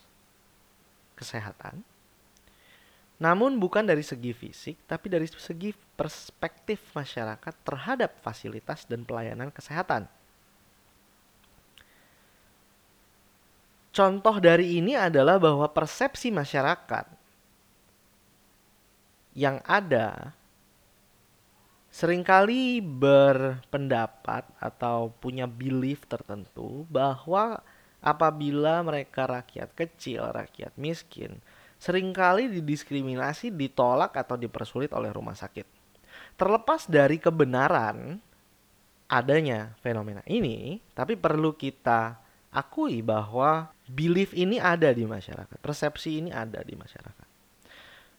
kesehatan. 1.15 1.79
Namun 3.15 3.55
bukan 3.55 3.87
dari 3.87 4.03
segi 4.03 4.35
fisik, 4.35 4.75
tapi 4.83 5.07
dari 5.07 5.23
segi 5.23 5.71
perspektif 5.95 6.79
masyarakat 6.91 7.55
terhadap 7.63 8.19
fasilitas 8.19 8.83
dan 8.85 9.07
pelayanan 9.07 9.49
kesehatan. 9.49 10.11
Contoh 13.95 14.43
dari 14.43 14.83
ini 14.83 14.91
adalah 14.99 15.39
bahwa 15.39 15.71
persepsi 15.71 16.27
masyarakat 16.27 17.07
yang 19.39 19.63
ada 19.63 20.35
sering 21.87 22.27
kali 22.27 22.83
berpendapat 22.83 24.43
atau 24.59 25.15
punya 25.23 25.47
belief 25.47 26.03
tertentu 26.11 26.83
bahwa 26.91 27.63
apabila 28.03 28.83
mereka 28.83 29.31
rakyat 29.31 29.71
kecil, 29.71 30.27
rakyat 30.27 30.75
miskin, 30.75 31.39
sering 31.79 32.11
kali 32.11 32.51
didiskriminasi, 32.51 33.47
ditolak 33.47 34.11
atau 34.11 34.35
dipersulit 34.35 34.91
oleh 34.91 35.07
rumah 35.15 35.39
sakit. 35.39 35.74
Terlepas 36.35 36.87
dari 36.91 37.15
kebenaran 37.15 38.19
adanya 39.07 39.71
fenomena 39.79 40.19
ini, 40.27 40.83
tapi 40.91 41.15
perlu 41.15 41.55
kita 41.55 42.19
akui 42.51 42.99
bahwa 43.03 43.69
belief 43.85 44.31
ini 44.35 44.59
ada 44.59 44.91
di 44.91 45.07
masyarakat, 45.07 45.59
persepsi 45.59 46.23
ini 46.23 46.31
ada 46.31 46.59
di 46.63 46.75
masyarakat. 46.75 47.27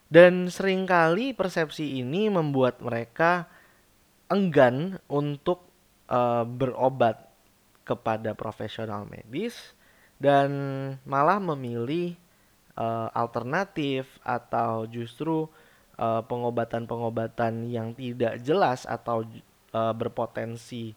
Dan 0.07 0.47
sering 0.49 0.87
kali 0.87 1.35
persepsi 1.35 1.99
ini 1.99 2.31
membuat 2.31 2.79
mereka 2.79 3.51
enggan 4.31 5.03
untuk 5.11 5.67
uh, 6.07 6.47
berobat 6.47 7.27
kepada 7.83 8.35
profesional 8.39 9.07
medis 9.07 9.55
dan 10.23 10.51
malah 11.03 11.43
memilih 11.43 12.15
uh, 12.79 13.11
alternatif 13.15 14.07
atau 14.23 14.87
justru 14.87 15.51
pengobatan 15.97 16.85
pengobatan-pengobatan 16.85 17.73
yang 17.73 17.97
tidak 17.97 18.41
jelas 18.45 18.85
atau 18.85 19.25
uh, 19.73 19.95
berpotensi 19.97 20.93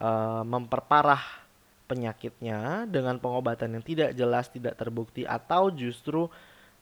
uh, 0.00 0.42
memperparah 0.42 1.20
penyakitnya 1.84 2.86
dengan 2.86 3.18
pengobatan 3.20 3.76
yang 3.76 3.84
tidak 3.84 4.10
jelas, 4.16 4.48
tidak 4.48 4.78
terbukti 4.78 5.26
atau 5.28 5.68
justru 5.74 6.30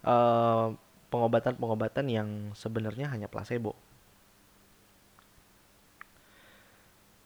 uh, 0.05 0.77
pengobatan-pengobatan 1.09 2.07
yang 2.07 2.29
sebenarnya 2.53 3.09
hanya 3.09 3.27
placebo. 3.27 3.73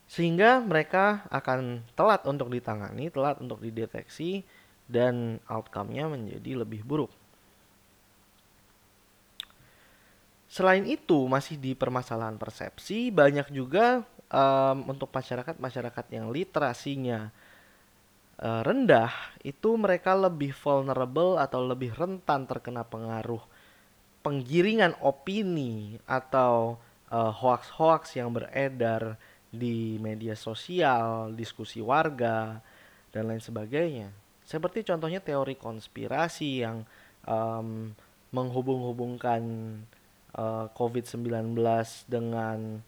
Sehingga 0.06 0.60
mereka 0.60 1.24
akan 1.32 1.88
telat 1.96 2.22
untuk 2.28 2.52
ditangani, 2.52 3.08
telat 3.08 3.40
untuk 3.40 3.64
dideteksi, 3.64 4.44
dan 4.84 5.40
outcome-nya 5.48 6.04
menjadi 6.12 6.62
lebih 6.62 6.84
buruk. 6.84 7.08
Selain 10.52 10.84
itu, 10.84 11.24
masih 11.32 11.56
di 11.56 11.72
permasalahan 11.72 12.36
persepsi, 12.36 13.08
banyak 13.08 13.48
juga 13.56 14.04
um, 14.28 14.92
untuk 14.92 15.08
masyarakat-masyarakat 15.08 16.04
yang 16.12 16.28
literasinya 16.28 17.32
uh, 18.36 18.60
rendah, 18.60 19.08
itu 19.48 19.72
mereka 19.80 20.12
lebih 20.12 20.52
vulnerable 20.52 21.40
atau 21.40 21.64
lebih 21.64 21.96
rentan 21.96 22.44
terkena 22.44 22.84
pengaruh 22.84 23.40
penggiringan 24.20 24.92
opini 25.00 25.96
atau 26.04 26.76
uh, 27.08 27.32
hoax-hoax 27.32 28.20
yang 28.20 28.36
beredar 28.36 29.16
di 29.48 29.96
media 30.04 30.36
sosial, 30.36 31.32
diskusi 31.32 31.80
warga, 31.80 32.60
dan 33.08 33.24
lain 33.24 33.40
sebagainya. 33.40 34.12
Seperti 34.44 34.84
contohnya 34.84 35.24
teori 35.24 35.56
konspirasi 35.56 36.60
yang 36.60 36.84
um, 37.24 37.96
menghubung-hubungkan 38.36 39.40
uh, 40.36 40.66
eh, 40.66 40.66
COVID-19 40.72 41.56
dengan 42.08 42.80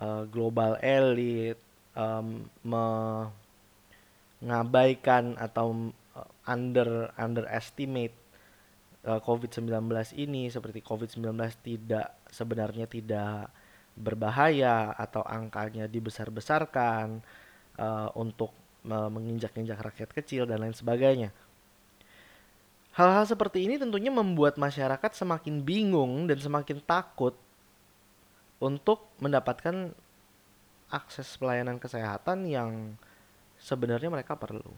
uh, 0.00 0.24
global 0.28 0.76
elite, 0.80 1.60
um, 1.96 2.48
mengabaikan 4.38 5.34
atau 5.36 5.92
uh, 6.16 6.28
under 6.46 7.12
underestimate 7.18 8.14
uh, 9.08 9.20
COVID-19 9.20 9.68
ini 10.20 10.50
seperti 10.52 10.80
COVID-19 10.84 11.34
tidak 11.64 12.24
sebenarnya 12.28 12.86
tidak 12.86 13.50
berbahaya 13.98 14.94
atau 14.94 15.26
angkanya 15.26 15.90
dibesar-besarkan 15.90 17.18
uh, 17.82 18.08
untuk 18.14 18.54
uh, 18.86 19.10
menginjak-injak 19.10 19.78
rakyat 19.82 20.10
kecil 20.14 20.46
dan 20.46 20.62
lain 20.62 20.76
sebagainya. 20.76 21.34
Hal-hal 22.98 23.30
seperti 23.30 23.62
ini 23.62 23.78
tentunya 23.78 24.10
membuat 24.10 24.58
masyarakat 24.58 25.14
semakin 25.14 25.62
bingung 25.62 26.26
dan 26.26 26.34
semakin 26.34 26.82
takut 26.82 27.38
untuk 28.58 29.06
mendapatkan 29.22 29.94
akses 30.90 31.38
pelayanan 31.38 31.78
kesehatan 31.78 32.50
yang 32.50 32.98
sebenarnya 33.54 34.10
mereka 34.10 34.34
perlu. 34.34 34.74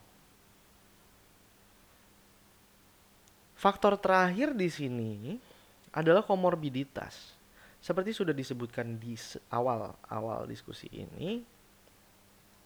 Faktor 3.56 3.96
terakhir 3.96 4.52
di 4.52 4.68
sini 4.68 5.12
adalah 5.96 6.20
komorbiditas. 6.20 7.40
Seperti 7.80 8.12
sudah 8.12 8.36
disebutkan 8.36 9.00
di 9.00 9.16
awal-awal 9.48 10.44
diskusi 10.44 10.92
ini, 10.92 11.40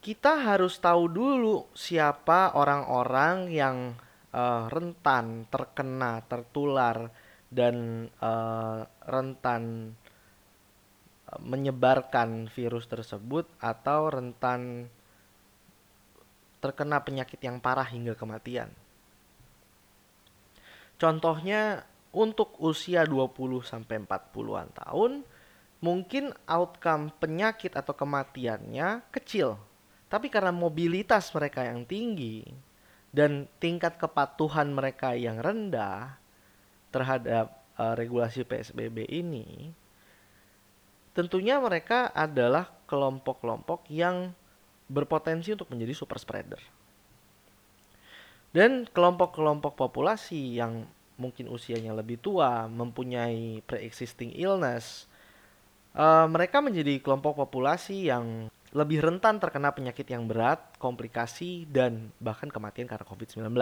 kita 0.02 0.34
harus 0.34 0.82
tahu 0.82 1.06
dulu 1.06 1.70
siapa 1.78 2.58
orang-orang 2.58 3.54
yang 3.54 3.94
uh, 4.34 4.66
rentan 4.66 5.46
terkena, 5.46 6.26
tertular 6.26 7.14
dan 7.46 8.10
uh, 8.18 8.82
rentan 9.06 9.94
uh, 11.30 11.38
menyebarkan 11.38 12.50
virus 12.50 12.90
tersebut 12.90 13.46
atau 13.62 14.10
rentan 14.10 14.90
terkena 16.58 16.98
penyakit 17.06 17.38
yang 17.38 17.62
parah 17.62 17.86
hingga 17.86 18.18
kematian. 18.18 18.72
Contohnya 20.98 21.84
untuk 22.14 22.56
usia 22.62 23.04
20 23.04 23.66
sampai 23.66 24.00
40-an 24.02 24.68
tahun 24.72 25.12
mungkin 25.84 26.32
outcome 26.48 27.12
penyakit 27.20 27.76
atau 27.76 27.92
kematiannya 27.92 29.04
kecil. 29.12 29.60
Tapi 30.08 30.32
karena 30.32 30.54
mobilitas 30.54 31.28
mereka 31.34 31.66
yang 31.66 31.84
tinggi, 31.84 32.46
dan 33.14 33.46
tingkat 33.62 33.94
kepatuhan 33.94 34.74
mereka 34.74 35.14
yang 35.14 35.38
rendah 35.38 36.18
terhadap 36.90 37.62
uh, 37.78 37.94
regulasi 37.94 38.42
PSBB 38.42 39.06
ini 39.06 39.70
tentunya 41.14 41.62
mereka 41.62 42.10
adalah 42.10 42.74
kelompok-kelompok 42.90 43.86
yang 43.86 44.34
berpotensi 44.90 45.54
untuk 45.54 45.70
menjadi 45.70 45.94
super 45.94 46.18
spreader. 46.18 46.58
Dan 48.50 48.86
kelompok-kelompok 48.90 49.78
populasi 49.78 50.58
yang 50.58 50.86
mungkin 51.14 51.46
usianya 51.50 51.94
lebih 51.94 52.18
tua, 52.18 52.66
mempunyai 52.66 53.62
pre-existing 53.62 54.34
illness, 54.34 55.06
uh, 55.94 56.26
mereka 56.26 56.58
menjadi 56.58 56.98
kelompok 56.98 57.38
populasi 57.38 58.10
yang 58.10 58.50
lebih 58.74 59.06
rentan 59.06 59.38
terkena 59.38 59.70
penyakit 59.70 60.02
yang 60.10 60.26
berat, 60.26 60.58
komplikasi, 60.82 61.62
dan 61.70 62.10
bahkan 62.18 62.50
kematian 62.50 62.90
karena 62.90 63.06
COVID-19. 63.06 63.54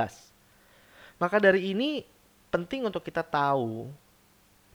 Maka 1.21 1.37
dari 1.37 1.69
ini 1.77 2.01
penting 2.49 2.89
untuk 2.89 3.05
kita 3.05 3.21
tahu 3.21 3.93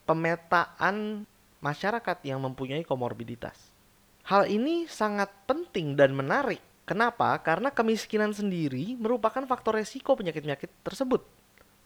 pemetaan 0.06 1.26
masyarakat 1.58 2.18
yang 2.22 2.38
mempunyai 2.38 2.86
komorbiditas. 2.86 3.74
Hal 4.30 4.46
ini 4.46 4.86
sangat 4.86 5.34
penting 5.50 5.98
dan 5.98 6.14
menarik. 6.14 6.62
Kenapa? 6.88 7.36
Karena 7.42 7.74
kemiskinan 7.74 8.32
sendiri 8.32 8.96
merupakan 8.96 9.44
faktor 9.44 9.76
resiko 9.82 10.16
penyakit-penyakit 10.16 10.72
tersebut. 10.86 11.26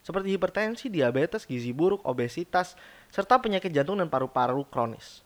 Seperti 0.02 0.34
hipertensi, 0.34 0.86
diabetes, 0.90 1.46
gizi 1.46 1.72
buruk, 1.72 2.04
obesitas, 2.06 2.74
serta 3.14 3.38
penyakit 3.40 3.70
jantung 3.70 3.98
dan 3.98 4.10
paru-paru 4.10 4.66
kronis. 4.68 5.22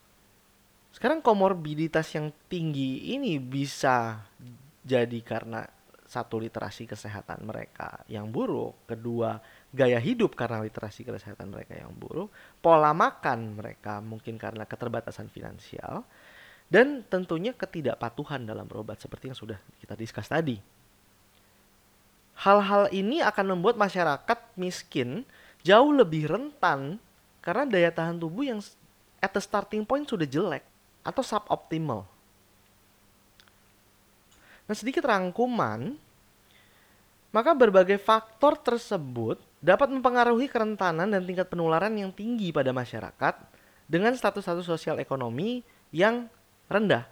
Sekarang 0.96 1.20
komorbiditas 1.20 2.08
yang 2.16 2.32
tinggi 2.48 3.12
ini 3.20 3.36
bisa 3.36 4.24
jadi 4.80 5.20
karena 5.20 5.68
satu 6.08 6.40
literasi 6.40 6.88
kesehatan 6.88 7.44
mereka 7.44 8.08
yang 8.08 8.32
buruk, 8.32 8.88
kedua 8.88 9.36
gaya 9.76 10.00
hidup 10.00 10.40
karena 10.40 10.64
literasi 10.64 11.04
kesehatan 11.04 11.52
mereka 11.52 11.76
yang 11.76 11.92
buruk, 11.92 12.32
pola 12.64 12.96
makan 12.96 13.60
mereka 13.60 14.00
mungkin 14.00 14.40
karena 14.40 14.64
keterbatasan 14.64 15.28
finansial, 15.28 16.08
dan 16.72 17.04
tentunya 17.12 17.52
ketidakpatuhan 17.52 18.48
dalam 18.48 18.64
berobat 18.64 18.96
seperti 19.04 19.36
yang 19.36 19.38
sudah 19.38 19.60
kita 19.84 20.00
diskus 20.00 20.32
tadi. 20.32 20.64
Hal-hal 22.40 22.88
ini 22.96 23.20
akan 23.20 23.60
membuat 23.60 23.76
masyarakat 23.76 24.40
miskin 24.56 25.28
jauh 25.60 25.92
lebih 25.92 26.32
rentan 26.32 27.04
karena 27.44 27.68
daya 27.68 27.92
tahan 27.92 28.16
tubuh 28.16 28.48
yang 28.48 28.64
at 29.20 29.36
the 29.36 29.44
starting 29.44 29.84
point 29.84 30.08
sudah 30.08 30.24
jelek 30.24 30.64
atau 31.06 31.22
suboptimal. 31.22 32.04
Nah, 34.66 34.74
sedikit 34.74 35.06
rangkuman, 35.06 35.94
maka 37.30 37.54
berbagai 37.54 38.02
faktor 38.02 38.58
tersebut 38.58 39.38
dapat 39.62 39.94
mempengaruhi 39.94 40.50
kerentanan 40.50 41.06
dan 41.06 41.22
tingkat 41.22 41.46
penularan 41.46 41.94
yang 41.94 42.10
tinggi 42.10 42.50
pada 42.50 42.74
masyarakat 42.74 43.36
dengan 43.86 44.18
status-status 44.18 44.66
sosial 44.66 44.98
ekonomi 44.98 45.62
yang 45.94 46.26
rendah. 46.66 47.06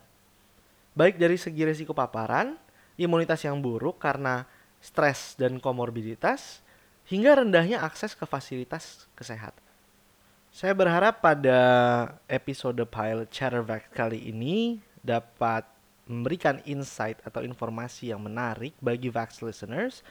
Baik 0.98 1.22
dari 1.22 1.38
segi 1.38 1.62
risiko 1.62 1.94
paparan, 1.94 2.58
imunitas 2.98 3.46
yang 3.46 3.62
buruk 3.62 4.02
karena 4.02 4.46
stres 4.82 5.38
dan 5.38 5.62
komorbiditas, 5.62 6.66
hingga 7.06 7.42
rendahnya 7.42 7.86
akses 7.86 8.18
ke 8.18 8.26
fasilitas 8.26 9.06
kesehatan. 9.14 9.73
Saya 10.54 10.78
berharap 10.78 11.18
pada 11.18 11.58
episode 12.30 12.78
pilot 12.86 13.26
Chatterback 13.34 13.90
kali 13.90 14.30
ini 14.30 14.78
dapat 15.02 15.66
memberikan 16.06 16.62
insight 16.70 17.18
atau 17.26 17.42
informasi 17.42 18.14
yang 18.14 18.22
menarik 18.22 18.78
bagi 18.78 19.10
Vax 19.10 19.42
listeners. 19.42 20.06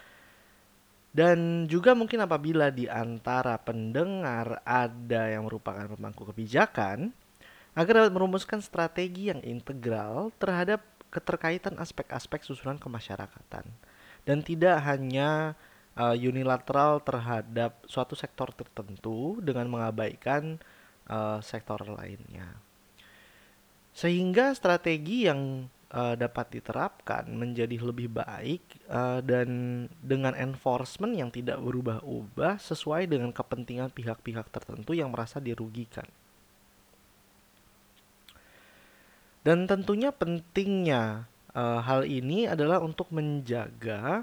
Dan 1.15 1.71
juga 1.71 1.95
mungkin 1.95 2.27
apabila 2.27 2.75
di 2.75 2.91
antara 2.91 3.55
pendengar 3.55 4.59
ada 4.67 5.31
yang 5.31 5.47
merupakan 5.47 5.87
pemangku 5.87 6.27
kebijakan, 6.27 7.15
agar 7.79 8.03
dapat 8.03 8.11
merumuskan 8.11 8.59
strategi 8.59 9.31
yang 9.31 9.39
integral 9.47 10.35
terhadap 10.43 10.83
keterkaitan 11.15 11.79
aspek-aspek 11.79 12.43
susunan 12.43 12.83
kemasyarakatan. 12.83 13.71
Dan 14.27 14.43
tidak 14.43 14.83
hanya 14.91 15.55
uh, 15.97 16.17
unilateral 16.17 17.01
terhadap 17.05 17.77
suatu 17.85 18.17
sektor 18.17 18.53
tertentu 18.53 19.41
dengan 19.45 19.69
mengabaikan 19.69 20.57
uh, 21.09 21.39
sektor 21.45 21.81
lainnya. 21.85 22.49
Sehingga 23.93 24.57
strategi 24.57 25.29
yang 25.29 25.69
uh, 25.93 26.17
dapat 26.17 26.59
diterapkan 26.59 27.29
menjadi 27.29 27.77
lebih 27.77 28.09
baik 28.09 28.65
uh, 28.89 29.21
dan 29.21 29.49
dengan 30.01 30.33
enforcement 30.33 31.13
yang 31.13 31.29
tidak 31.29 31.61
berubah-ubah 31.61 32.57
sesuai 32.57 33.07
dengan 33.13 33.31
kepentingan 33.31 33.93
pihak-pihak 33.93 34.49
tertentu 34.49 34.97
yang 34.97 35.13
merasa 35.13 35.39
dirugikan. 35.39 36.09
Dan 39.43 39.67
tentunya 39.67 40.15
pentingnya 40.15 41.27
uh, 41.53 41.83
hal 41.83 42.07
ini 42.07 42.47
adalah 42.47 42.79
untuk 42.79 43.11
menjaga 43.11 44.23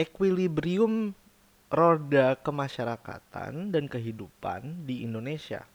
equilibrium 0.00 1.12
roda 1.68 2.40
kemasyarakatan 2.40 3.68
dan 3.68 3.84
kehidupan 3.84 4.88
di 4.88 5.04
Indonesia. 5.04 5.68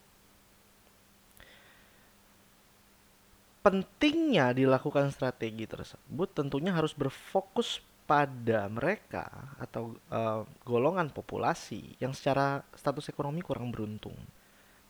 pentingnya 3.66 4.54
dilakukan 4.54 5.10
strategi 5.10 5.66
tersebut 5.66 6.30
tentunya 6.30 6.70
harus 6.70 6.94
berfokus 6.94 7.82
pada 8.06 8.70
mereka 8.70 9.26
atau 9.58 9.98
uh, 10.14 10.46
golongan 10.62 11.10
populasi 11.10 11.98
yang 11.98 12.14
secara 12.14 12.62
status 12.78 13.10
ekonomi 13.10 13.42
kurang 13.42 13.74
beruntung. 13.74 14.14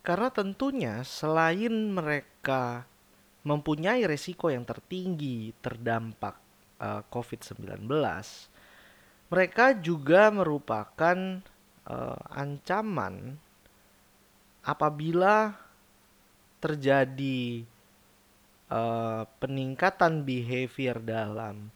Karena 0.04 0.28
tentunya 0.28 1.00
selain 1.08 1.72
mereka 1.72 2.84
mempunyai 3.48 4.04
resiko 4.04 4.52
yang 4.52 4.68
tertinggi 4.68 5.56
terdampak 5.64 6.36
uh, 6.76 7.00
eh, 7.00 7.02
COVID-19, 7.08 7.88
mereka 9.26 9.74
juga 9.74 10.30
merupakan 10.30 11.42
uh, 11.90 12.20
ancaman 12.30 13.38
apabila 14.62 15.54
terjadi 16.62 17.62
uh, 18.70 19.22
peningkatan 19.38 20.22
behavior 20.26 20.98
dalam 21.02 21.70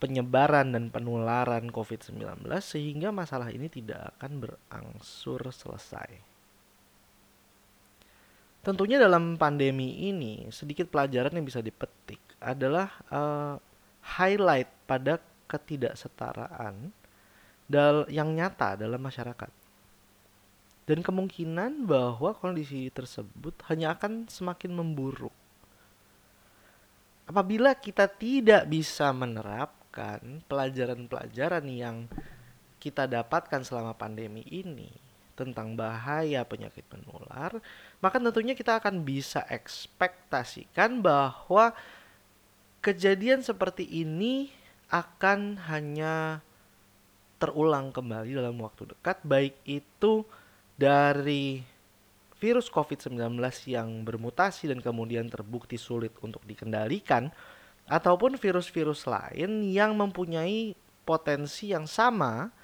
penyebaran 0.00 0.72
dan 0.72 0.88
penularan 0.88 1.68
COVID-19 1.68 2.46
sehingga 2.64 3.12
masalah 3.12 3.52
ini 3.52 3.68
tidak 3.68 4.16
akan 4.16 4.32
berangsur 4.40 5.44
selesai. 5.52 6.30
Tentunya 8.60 9.00
dalam 9.00 9.36
pandemi 9.40 10.08
ini 10.08 10.48
sedikit 10.52 10.88
pelajaran 10.88 11.32
yang 11.32 11.46
bisa 11.48 11.60
dipetik 11.64 12.20
adalah 12.40 12.92
uh, 13.12 13.56
highlight 14.00 14.68
pada 14.88 15.20
ketidaksetaraan 15.50 16.94
dal 17.66 18.06
yang 18.06 18.30
nyata 18.30 18.78
dalam 18.78 19.02
masyarakat. 19.02 19.50
Dan 20.86 21.02
kemungkinan 21.02 21.86
bahwa 21.86 22.34
kondisi 22.38 22.86
tersebut 22.94 23.58
hanya 23.66 23.98
akan 23.98 24.30
semakin 24.30 24.70
memburuk 24.74 25.34
apabila 27.30 27.78
kita 27.78 28.10
tidak 28.10 28.66
bisa 28.66 29.14
menerapkan 29.14 30.42
pelajaran-pelajaran 30.50 31.62
yang 31.70 32.10
kita 32.82 33.06
dapatkan 33.06 33.62
selama 33.62 33.94
pandemi 33.94 34.42
ini 34.50 34.90
tentang 35.38 35.78
bahaya 35.78 36.42
penyakit 36.42 36.82
menular, 36.90 37.62
maka 38.02 38.18
tentunya 38.18 38.58
kita 38.58 38.82
akan 38.82 39.06
bisa 39.06 39.46
ekspektasikan 39.46 40.98
bahwa 40.98 41.70
kejadian 42.82 43.46
seperti 43.46 43.86
ini 43.86 44.50
akan 44.90 45.56
hanya 45.70 46.42
terulang 47.40 47.94
kembali 47.94 48.36
dalam 48.36 48.60
waktu 48.60 48.90
dekat, 48.92 49.22
baik 49.24 49.56
itu 49.64 50.26
dari 50.76 51.64
virus 52.36 52.68
COVID-19 52.68 53.38
yang 53.70 54.04
bermutasi 54.04 54.68
dan 54.68 54.84
kemudian 54.84 55.30
terbukti 55.32 55.80
sulit 55.80 56.12
untuk 56.20 56.44
dikendalikan, 56.44 57.32
ataupun 57.90 58.38
virus-virus 58.38 59.08
lain 59.08 59.66
yang 59.66 59.98
mempunyai 59.98 60.78
potensi 61.02 61.74
yang 61.74 61.90
sama 61.90 62.54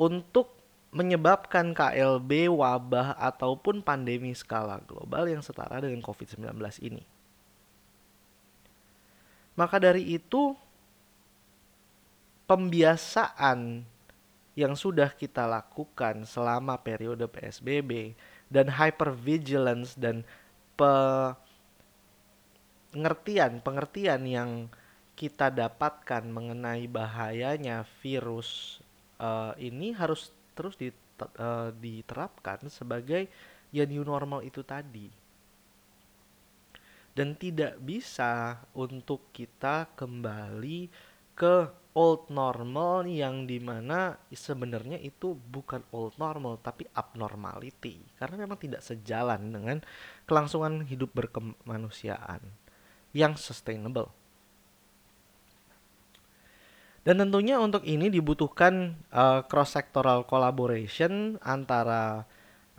untuk 0.00 0.54
menyebabkan 0.94 1.74
KLB, 1.74 2.48
wabah, 2.54 3.18
ataupun 3.18 3.82
pandemi 3.82 4.30
skala 4.32 4.78
global 4.86 5.26
yang 5.26 5.42
setara 5.42 5.82
dengan 5.82 6.00
COVID-19 6.00 6.54
ini. 6.86 7.02
Maka 9.54 9.82
dari 9.82 10.14
itu, 10.14 10.54
pembiasaan 12.44 13.84
yang 14.54 14.78
sudah 14.78 15.10
kita 15.16 15.48
lakukan 15.50 16.22
selama 16.22 16.78
periode 16.78 17.26
PSBB 17.26 18.14
dan 18.46 18.70
hypervigilance 18.70 19.98
dan 19.98 20.22
pengertian 22.94 23.58
pengertian 23.58 24.22
yang 24.26 24.50
kita 25.14 25.50
dapatkan 25.50 26.26
mengenai 26.26 26.86
bahayanya 26.90 27.86
virus 28.02 28.82
uh, 29.18 29.54
ini 29.58 29.94
harus 29.94 30.34
terus 30.54 30.74
uh, 30.78 31.70
diterapkan 31.78 32.66
sebagai 32.66 33.30
ya 33.74 33.86
new 33.86 34.02
normal 34.06 34.42
itu 34.42 34.62
tadi. 34.62 35.10
Dan 37.14 37.38
tidak 37.38 37.78
bisa 37.78 38.58
untuk 38.74 39.30
kita 39.30 39.86
kembali 39.94 40.90
ke 41.34 41.68
old 41.94 42.26
normal 42.26 43.06
yang 43.06 43.46
di 43.46 43.62
mana 43.62 44.18
sebenarnya 44.26 44.98
itu 44.98 45.38
bukan 45.38 45.86
old 45.94 46.18
normal 46.18 46.58
tapi 46.58 46.82
abnormality 46.90 48.02
karena 48.18 48.42
memang 48.42 48.58
tidak 48.58 48.82
sejalan 48.82 49.54
dengan 49.54 49.78
kelangsungan 50.26 50.82
hidup 50.82 51.14
berkemanusiaan 51.14 52.42
yang 53.14 53.38
sustainable. 53.38 54.10
Dan 57.04 57.20
tentunya 57.20 57.60
untuk 57.60 57.84
ini 57.84 58.08
dibutuhkan 58.08 58.96
uh, 59.12 59.38
eh, 59.38 59.40
cross 59.46 59.76
sectoral 59.76 60.24
collaboration 60.24 61.36
antara 61.44 62.24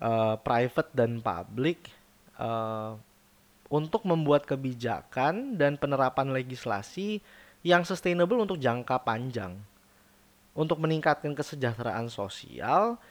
uh, 0.02 0.36
private 0.42 0.92
dan 0.98 1.22
public 1.22 1.94
uh, 2.42 2.98
untuk 3.70 4.02
membuat 4.04 4.50
kebijakan 4.50 5.62
dan 5.62 5.78
penerapan 5.78 6.34
legislasi 6.34 7.22
yang 7.66 7.82
sustainable 7.82 8.46
untuk 8.46 8.62
jangka 8.62 9.02
panjang. 9.02 9.58
Untuk 10.54 10.78
meningkatkan 10.78 11.34
kesejahteraan 11.34 12.08
sosial, 12.08 13.02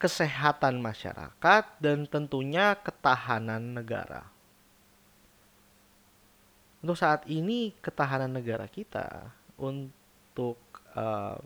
kesehatan 0.00 0.80
masyarakat, 0.80 1.64
dan 1.78 2.08
tentunya 2.08 2.74
ketahanan 2.80 3.76
negara. 3.76 4.24
Untuk 6.80 6.96
saat 6.96 7.28
ini, 7.28 7.76
ketahanan 7.84 8.32
negara 8.32 8.64
kita 8.64 9.36
untuk 9.60 10.56
um, 10.96 11.44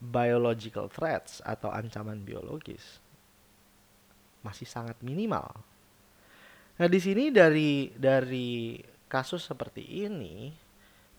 biological 0.00 0.88
threats 0.88 1.44
atau 1.44 1.68
ancaman 1.68 2.24
biologis 2.24 2.98
masih 4.42 4.66
sangat 4.66 4.98
minimal. 5.04 5.52
Nah, 6.80 6.88
di 6.88 6.98
sini 6.98 7.30
dari 7.30 7.92
dari 7.94 8.80
kasus 9.06 9.44
seperti 9.46 10.08
ini 10.08 10.61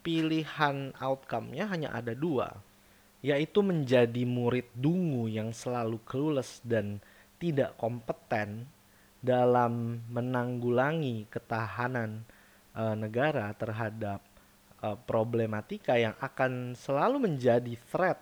pilihan 0.04 0.92
outcome-nya 1.00 1.66
hanya 1.72 1.90
ada 1.96 2.12
dua, 2.12 2.60
yaitu 3.24 3.64
menjadi 3.64 4.28
murid 4.28 4.68
dungu 4.76 5.32
yang 5.32 5.56
selalu 5.56 5.98
clueless 6.04 6.60
dan 6.62 7.00
tidak 7.40 7.74
kompeten 7.80 8.68
dalam 9.24 10.04
menanggulangi 10.12 11.32
ketahanan 11.32 12.28
e, 12.76 12.84
negara 13.00 13.56
terhadap 13.56 14.20
e, 14.84 14.88
problematika 15.08 15.96
yang 15.96 16.12
akan 16.20 16.76
selalu 16.76 17.32
menjadi 17.32 17.80
threat 17.88 18.20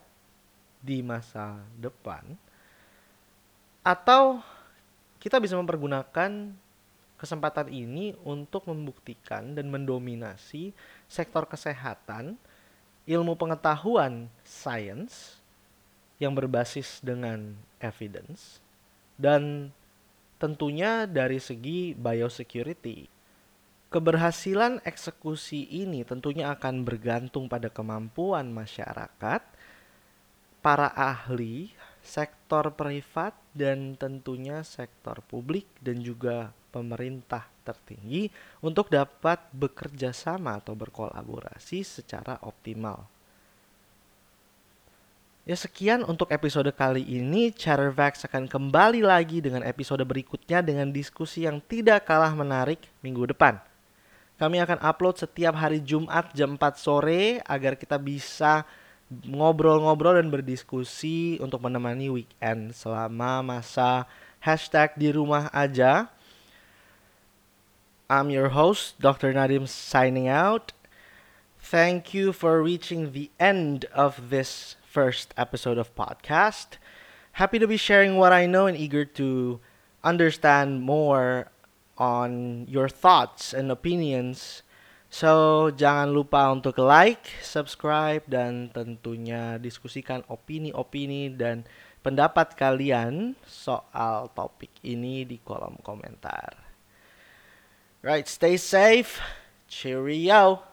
di 0.77 1.01
masa 1.01 1.57
depan. 1.81 2.37
Atau 3.81 4.45
kita 5.17 5.41
bisa 5.41 5.57
mempergunakan 5.57 6.53
kesempatan 7.21 7.69
ini 7.69 8.17
untuk 8.25 8.65
membuktikan 8.65 9.53
dan 9.53 9.69
mendominasi 9.69 10.73
sektor 11.05 11.45
kesehatan, 11.45 12.41
ilmu 13.05 13.37
pengetahuan 13.37 14.25
sains 14.41 15.37
yang 16.17 16.33
berbasis 16.33 16.97
dengan 17.05 17.53
evidence 17.77 18.57
dan 19.21 19.69
tentunya 20.41 21.05
dari 21.05 21.37
segi 21.37 21.93
biosecurity. 21.93 23.05
Keberhasilan 23.91 24.81
eksekusi 24.81 25.67
ini 25.69 26.01
tentunya 26.01 26.49
akan 26.49 26.81
bergantung 26.81 27.45
pada 27.45 27.67
kemampuan 27.69 28.49
masyarakat 28.49 29.41
para 30.63 30.89
ahli, 30.95 31.73
sektor 31.99 32.71
privat, 32.73 33.35
dan 33.51 33.99
tentunya 33.99 34.63
sektor 34.63 35.19
publik 35.27 35.67
dan 35.83 35.99
juga 35.99 36.55
pemerintah 36.71 37.45
tertinggi 37.67 38.31
untuk 38.63 38.87
dapat 38.87 39.43
bekerja 39.51 40.15
sama 40.15 40.57
atau 40.57 40.73
berkolaborasi 40.73 41.83
secara 41.83 42.39
optimal. 42.41 43.05
Ya 45.41 45.57
sekian 45.57 46.05
untuk 46.05 46.29
episode 46.29 46.69
kali 46.71 47.01
ini. 47.01 47.49
Chattervax 47.49 48.29
akan 48.29 48.45
kembali 48.45 49.01
lagi 49.01 49.41
dengan 49.41 49.65
episode 49.65 50.05
berikutnya 50.05 50.61
dengan 50.61 50.93
diskusi 50.93 51.49
yang 51.49 51.57
tidak 51.65 52.05
kalah 52.05 52.31
menarik 52.31 52.79
minggu 53.01 53.33
depan. 53.33 53.57
Kami 54.37 54.61
akan 54.61 54.79
upload 54.81 55.17
setiap 55.17 55.57
hari 55.57 55.81
Jumat 55.81 56.33
jam 56.37 56.57
4 56.57 56.77
sore 56.77 57.41
agar 57.45 57.73
kita 57.73 57.97
bisa 57.97 58.65
ngobrol-ngobrol 59.11 60.17
dan 60.17 60.31
berdiskusi 60.31 61.35
untuk 61.43 61.59
menemani 61.61 62.07
weekend 62.07 62.71
selama 62.71 63.43
masa 63.43 64.05
hashtag 64.39 64.93
di 64.95 65.09
rumah 65.09 65.49
aja. 65.51 66.07
I'm 68.11 68.27
your 68.27 68.51
host, 68.51 68.99
Dr. 68.99 69.31
Nadim 69.31 69.71
signing 69.71 70.27
out. 70.27 70.75
Thank 71.63 72.11
you 72.11 72.35
for 72.35 72.59
reaching 72.59 73.15
the 73.15 73.31
end 73.39 73.87
of 73.95 74.27
this 74.27 74.75
first 74.83 75.31
episode 75.39 75.79
of 75.79 75.95
podcast. 75.95 76.75
Happy 77.39 77.55
to 77.55 77.71
be 77.71 77.79
sharing 77.79 78.19
what 78.19 78.35
I 78.35 78.51
know 78.51 78.67
and 78.67 78.75
eager 78.75 79.07
to 79.15 79.63
understand 80.03 80.83
more 80.83 81.55
on 81.95 82.67
your 82.67 82.91
thoughts 82.91 83.55
and 83.55 83.71
opinions. 83.71 84.67
So, 85.07 85.71
jangan 85.71 86.11
lupa 86.11 86.51
untuk 86.51 86.83
like, 86.83 87.39
subscribe, 87.39 88.27
dan 88.27 88.75
tentunya 88.75 89.55
diskusikan 89.55 90.27
opini-opini 90.27 91.31
dan 91.31 91.63
pendapat 92.03 92.59
kalian 92.59 93.39
soal 93.47 94.27
topik 94.35 94.83
ini 94.83 95.23
di 95.23 95.39
kolom 95.39 95.79
komentar. 95.79 96.70
Right, 98.03 98.27
stay 98.27 98.57
safe. 98.57 99.21
Cheerio. 99.67 100.63